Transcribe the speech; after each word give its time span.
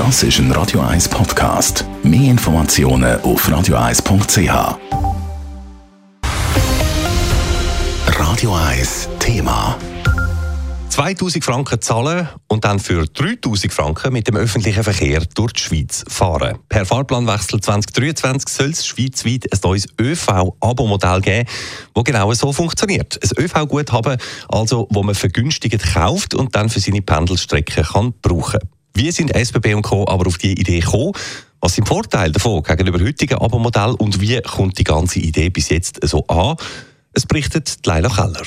Das 0.00 0.22
ist 0.22 0.38
ein 0.38 0.50
Radio 0.52 0.80
1 0.80 1.10
Podcast. 1.10 1.84
Mehr 2.02 2.30
Informationen 2.30 3.20
auf 3.20 3.46
radio1.ch. 3.46 4.78
Radio 8.06 8.54
1 8.54 9.08
Thema. 9.18 9.76
2000 10.88 11.44
Franken 11.44 11.82
zahlen 11.82 12.26
und 12.48 12.64
dann 12.64 12.78
für 12.78 13.04
3000 13.04 13.70
Franken 13.70 14.14
mit 14.14 14.26
dem 14.26 14.36
öffentlichen 14.36 14.82
Verkehr 14.82 15.22
durch 15.34 15.52
die 15.52 15.62
Schweiz 15.64 16.02
fahren. 16.08 16.56
Per 16.70 16.86
Fahrplanwechsel 16.86 17.60
2023 17.60 18.48
soll 18.48 18.70
es 18.70 18.86
schweizweit 18.86 19.52
ein 19.52 19.58
neues 19.62 19.86
ÖV-Abo-Modell 20.00 21.20
geben, 21.20 21.48
das 21.92 22.04
genau 22.04 22.32
so 22.32 22.54
funktioniert. 22.54 23.20
Ein 23.22 23.44
ÖV-Guthaben, 23.44 24.16
also, 24.48 24.88
wo 24.90 25.02
man 25.02 25.14
vergünstigt 25.14 25.92
kauft 25.92 26.32
und 26.32 26.56
dann 26.56 26.70
für 26.70 26.80
seine 26.80 27.02
Pendelstrecke 27.02 27.82
kann 27.82 28.14
brauchen. 28.22 28.60
Wie 28.94 29.10
sind 29.10 29.34
SBB 29.34 29.74
und 29.74 29.82
Co. 29.82 30.06
aber 30.08 30.26
auf 30.26 30.38
die 30.38 30.52
Idee 30.52 30.80
gekommen? 30.80 31.12
Was 31.60 31.74
sind 31.74 31.86
Vorteile 31.86 32.32
davon 32.32 32.62
gegenüber 32.62 33.00
heutigen 33.04 33.34
Abo-Modell 33.34 33.94
und 33.98 34.20
wie 34.20 34.40
kommt 34.40 34.78
die 34.78 34.84
ganze 34.84 35.20
Idee 35.20 35.50
bis 35.50 35.68
jetzt 35.68 36.00
so 36.02 36.26
an? 36.26 36.56
Es 37.12 37.26
berichtet 37.26 37.84
Leila 37.84 38.08
Keller. 38.08 38.46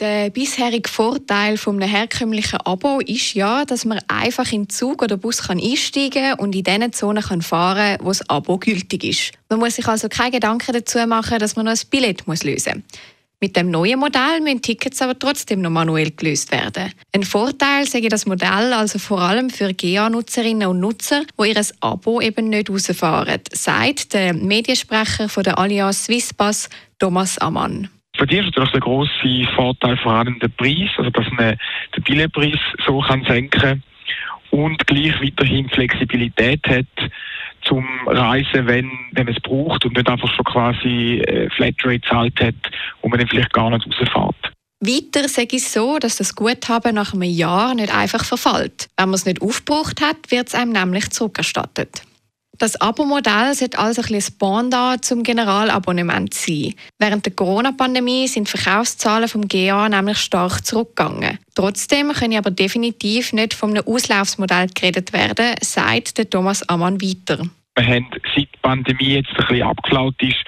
Der 0.00 0.30
bisherige 0.30 0.88
Vorteil 0.88 1.56
vom 1.56 1.80
herkömmlichen 1.80 2.58
Abo 2.62 2.98
ist 2.98 3.34
ja, 3.34 3.64
dass 3.64 3.84
man 3.84 4.00
einfach 4.08 4.50
in 4.50 4.68
Zug 4.68 5.00
oder 5.00 5.16
Bus 5.16 5.48
einsteigen 5.48 6.30
kann 6.30 6.38
und 6.40 6.56
in 6.56 6.64
den 6.64 6.92
Zonen 6.92 7.22
fahren 7.22 7.98
kann, 7.98 8.04
wo 8.04 8.08
das 8.08 8.28
Abo 8.28 8.58
gültig 8.58 9.04
ist. 9.04 9.32
Man 9.48 9.60
muss 9.60 9.76
sich 9.76 9.86
also 9.86 10.08
keine 10.08 10.32
Gedanken 10.32 10.72
dazu 10.72 10.98
machen, 11.06 11.38
dass 11.38 11.54
man 11.54 11.66
noch 11.66 11.72
ein 11.72 11.88
Billett 11.88 12.26
lösen 12.26 12.82
muss. 12.82 13.11
Mit 13.42 13.56
dem 13.56 13.72
neuen 13.72 13.98
Modell 13.98 14.40
müssen 14.40 14.62
Tickets 14.62 15.02
aber 15.02 15.18
trotzdem 15.18 15.62
noch 15.62 15.70
manuell 15.70 16.12
gelöst 16.12 16.52
werden. 16.52 16.92
Ein 17.12 17.24
Vorteil 17.24 17.86
sehe 17.86 18.08
das 18.08 18.24
Modell 18.24 18.72
also 18.72 19.00
vor 19.00 19.20
allem 19.20 19.50
für 19.50 19.74
GA-Nutzerinnen 19.74 20.68
und 20.68 20.78
Nutzer, 20.78 21.22
die 21.40 21.48
ihr 21.48 21.60
Abo 21.80 22.20
eben 22.20 22.50
nicht 22.50 22.70
rausfahren, 22.70 23.40
sagt 23.50 24.14
der 24.14 24.32
Mediensprecher 24.32 25.28
von 25.28 25.42
der 25.42 25.58
Allianz 25.58 26.04
Swisspass, 26.04 26.70
Thomas 27.00 27.36
Ammann. 27.38 27.90
Für 28.16 28.28
die 28.28 28.36
ist 28.36 28.44
natürlich 28.44 28.70
der 28.70 28.80
grosse 28.80 29.48
Vorteil 29.56 29.96
vor 29.96 30.12
allem 30.12 30.38
der 30.38 30.46
Preis, 30.46 30.90
also 30.96 31.10
dass 31.10 31.26
man 31.32 31.58
den 31.96 32.02
Billetpreis 32.04 32.60
so 32.86 33.00
kann 33.00 33.24
senken 33.24 33.82
und 34.52 34.86
gleich 34.86 35.20
weiterhin 35.20 35.68
Flexibilität 35.68 36.60
hat 36.68 37.10
zum 37.62 37.86
Reisen, 38.06 38.66
wenn, 38.66 38.90
wenn 39.12 39.28
es 39.28 39.40
braucht 39.40 39.84
und 39.84 39.96
nicht 39.96 40.08
einfach 40.08 40.32
schon 40.34 40.44
quasi 40.44 41.22
äh, 41.26 41.48
Flatrate 41.50 42.00
zahlt 42.08 42.40
hat, 42.40 42.54
wo 43.00 43.08
man 43.08 43.18
dann 43.18 43.28
vielleicht 43.28 43.52
gar 43.52 43.70
nicht 43.70 43.86
rausfährt. 43.86 44.52
Weiter 44.80 45.28
sage 45.28 45.56
ich 45.56 45.68
so, 45.68 45.98
dass 45.98 46.16
das 46.16 46.34
Guthaben 46.34 46.96
nach 46.96 47.14
einem 47.14 47.22
Jahr 47.22 47.74
nicht 47.74 47.94
einfach 47.94 48.24
verfällt. 48.24 48.88
Wenn 48.96 49.10
man 49.10 49.14
es 49.14 49.26
nicht 49.26 49.40
aufgebraucht 49.40 50.00
hat, 50.00 50.16
wird 50.30 50.48
es 50.48 50.54
einem 50.56 50.72
nämlich 50.72 51.10
zurückerstattet. 51.10 52.02
Das 52.62 52.80
Abo-Modell 52.80 53.54
sollte 53.54 53.76
also 53.76 54.02
ein 54.02 54.06
bisschen 54.06 54.38
Pendant 54.38 55.04
zum 55.04 55.24
Generalabonnement 55.24 56.32
sein. 56.32 56.74
Während 56.96 57.26
der 57.26 57.32
Corona-Pandemie 57.32 58.28
sind 58.28 58.46
die 58.46 58.56
Verkaufszahlen 58.56 59.26
vom 59.26 59.48
GA 59.48 59.88
nämlich 59.88 60.18
stark 60.18 60.64
zurückgegangen. 60.64 61.40
Trotzdem 61.56 62.12
können 62.12 62.38
aber 62.38 62.52
definitiv 62.52 63.32
nicht 63.32 63.54
von 63.54 63.70
einem 63.70 63.82
Auslaufsmodell 63.84 64.68
geredet 64.72 65.12
werden, 65.12 65.56
sagt 65.60 66.18
der 66.18 66.30
Thomas 66.30 66.62
Ammann 66.68 67.02
weiter. 67.02 67.44
Wir 67.74 67.84
haben, 67.84 68.06
seit 68.32 68.44
die 68.44 68.58
Pandemie 68.62 69.14
jetzt 69.14 69.30
ein 69.30 69.36
bisschen 69.48 69.62
abgelaut 69.66 70.22
ist, 70.22 70.44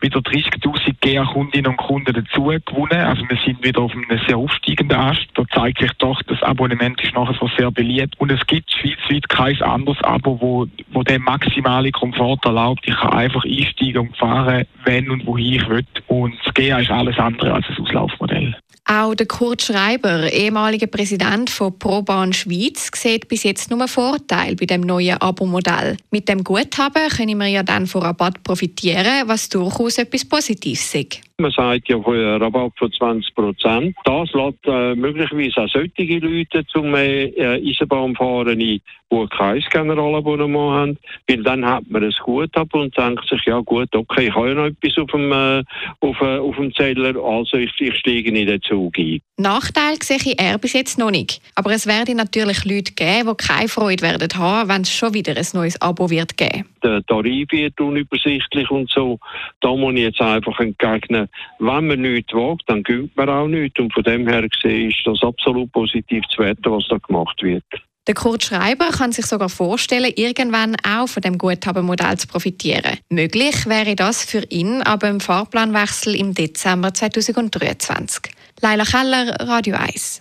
wieder 0.00 0.20
30.000 0.20 0.85
GA-Kundinnen 1.06 1.70
und 1.70 1.76
Kunden 1.76 2.12
dazu 2.12 2.44
gewonnen. 2.44 2.98
Also 2.98 3.22
wir 3.28 3.38
sind 3.44 3.62
wieder 3.62 3.80
auf 3.80 3.92
einem 3.92 4.20
sehr 4.26 4.36
aufsteigenden 4.36 4.98
Ast. 4.98 5.26
Da 5.34 5.44
zeigt 5.54 5.78
sich 5.78 5.92
doch, 5.98 6.20
das 6.24 6.42
Abonnement 6.42 7.00
ist 7.00 7.14
nachher 7.14 7.36
so 7.38 7.48
sehr 7.56 7.70
beliebt. 7.70 8.18
Und 8.18 8.32
es 8.32 8.44
gibt 8.46 8.72
schweizweit 8.72 9.28
kein 9.28 9.62
anderes 9.62 10.02
Abo, 10.02 10.40
wo, 10.40 10.66
wo 10.90 11.02
den 11.04 11.22
maximalen 11.22 11.92
Komfort 11.92 12.40
erlaubt. 12.44 12.80
Ich 12.86 12.96
kann 12.96 13.12
einfach 13.12 13.44
einsteigen 13.44 14.08
und 14.08 14.16
fahren, 14.16 14.66
wenn 14.84 15.08
und 15.10 15.26
wohin 15.26 15.54
ich 15.54 15.68
will. 15.68 15.84
Und 16.08 16.34
das 16.44 16.54
GA 16.54 16.78
ist 16.78 16.90
alles 16.90 17.18
andere 17.18 17.54
als 17.54 17.66
ein 17.68 17.84
Auslaufmodell. 17.84 18.56
Auch 18.88 19.16
der 19.16 19.26
Kurt 19.26 19.62
Schreiber, 19.62 20.32
ehemaliger 20.32 20.86
Präsident 20.86 21.50
von 21.50 21.76
ProBahn 21.76 22.32
Schweiz, 22.32 22.88
sieht 22.94 23.26
bis 23.26 23.42
jetzt 23.42 23.68
nur 23.68 23.88
Vorteile 23.88 24.54
bei 24.54 24.64
dem 24.64 24.82
neuen 24.82 25.20
Abo-Modell. 25.20 25.96
Mit 26.12 26.28
dem 26.28 26.44
Guthaben 26.44 27.08
können 27.08 27.36
wir 27.36 27.48
ja 27.48 27.64
dann 27.64 27.88
von 27.88 28.02
Rabatt 28.02 28.44
profitieren, 28.44 29.26
was 29.26 29.48
durchaus 29.48 29.98
etwas 29.98 30.24
Positives 30.24 30.94
ist. 30.94 31.20
Man 31.38 31.50
sagt 31.50 31.90
ja 31.90 32.00
von 32.00 32.14
einem 32.14 32.40
Rabatt 32.40 32.72
von 32.78 32.90
20 32.90 33.34
Prozent. 33.34 33.94
Das 34.04 34.32
lässt 34.32 34.64
äh, 34.64 34.94
möglicherweise 34.94 35.64
auch 35.64 35.68
solche 35.68 36.18
Leute 36.18 36.64
zum 36.68 36.94
äh, 36.94 37.30
Eisenbahnfahren 37.36 38.58
ein, 38.58 38.80
die 39.12 39.26
kein 39.36 39.60
Generalabonnement 39.70 40.72
haben. 40.72 40.98
Weil 41.28 41.42
dann 41.42 41.66
hat 41.66 41.84
man 41.90 42.04
es 42.04 42.16
gut 42.20 42.56
ab 42.56 42.68
und 42.72 42.96
denkt 42.96 43.28
sich, 43.28 43.44
ja 43.44 43.60
gut, 43.60 43.94
okay, 43.94 44.28
ich 44.28 44.34
habe 44.34 44.48
ja 44.48 44.54
noch 44.54 44.64
etwas 44.64 44.96
auf 44.96 45.10
dem, 45.10 45.30
äh, 45.30 45.62
auf, 46.00 46.18
äh, 46.22 46.38
auf 46.38 46.56
dem 46.56 46.74
Zeller, 46.74 47.14
also 47.22 47.58
ich, 47.58 47.70
ich 47.80 47.94
steige 47.96 48.30
in 48.30 48.46
den 48.46 48.62
Zug 48.62 48.98
ein. 48.98 49.20
Nachteil 49.36 49.96
sehe 50.02 50.34
er 50.38 50.56
bis 50.56 50.72
jetzt 50.72 50.98
noch 50.98 51.10
nicht. 51.10 51.42
Aber 51.54 51.70
es 51.70 51.86
werde 51.86 52.14
natürlich 52.14 52.64
Leute 52.64 52.94
geben, 52.94 53.28
die 53.28 53.46
keine 53.46 53.68
Freude 53.68 54.02
werden 54.02 54.38
haben, 54.38 54.70
wenn 54.70 54.80
es 54.80 54.90
schon 54.90 55.12
wieder 55.12 55.36
ein 55.36 55.46
neues 55.52 55.78
Abo 55.82 56.08
wird 56.08 56.38
geben. 56.38 56.64
Der 56.82 57.04
Tarif 57.04 57.50
wird 57.50 57.78
unübersichtlich 57.78 58.70
und 58.70 58.90
so. 58.90 59.18
Da 59.60 59.74
muss 59.74 59.92
ich 59.94 60.00
jetzt 60.00 60.20
einfach 60.20 60.58
entgegnen, 60.60 61.25
wenn 61.58 61.86
man 61.86 62.00
nichts 62.00 62.32
wagt, 62.32 62.62
dann 62.66 62.82
gönnt 62.82 63.16
man 63.16 63.28
auch 63.28 63.48
nichts. 63.48 63.78
Und 63.78 63.92
von 63.92 64.02
dem 64.02 64.26
her 64.26 64.46
gesehen 64.48 64.90
ist 64.90 65.06
das 65.06 65.22
absolut 65.22 65.70
positiv 65.72 66.24
zu 66.28 66.42
werten, 66.42 66.70
was 66.70 66.86
da 66.88 66.98
gemacht 66.98 67.42
wird. 67.42 67.64
Der 68.06 68.14
Kurt 68.14 68.44
Schreiber 68.44 68.90
kann 68.90 69.10
sich 69.10 69.26
sogar 69.26 69.48
vorstellen, 69.48 70.12
irgendwann 70.14 70.76
auch 70.88 71.08
von 71.08 71.22
dem 71.22 71.38
Guthabenmodell 71.38 72.16
zu 72.18 72.28
profitieren. 72.28 72.98
Möglich 73.10 73.66
wäre 73.66 73.96
das 73.96 74.24
für 74.24 74.44
ihn 74.48 74.82
aber 74.82 75.08
im 75.08 75.18
Fahrplanwechsel 75.18 76.14
im 76.14 76.32
Dezember 76.32 76.94
2023. 76.94 78.32
Leila 78.62 78.84
Keller, 78.84 79.36
Radio 79.40 79.76
1. 79.76 80.20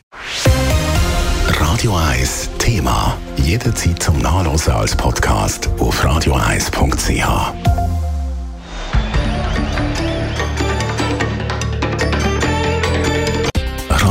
Radio 1.60 1.96
1 1.96 2.50
Thema. 2.58 3.18
Jederzeit 3.38 4.02
zum 4.02 4.18
Nachlesen 4.18 4.74
als 4.74 4.96
Podcast 4.96 5.70
auf 5.80 6.04
radio1.ch. 6.04 7.75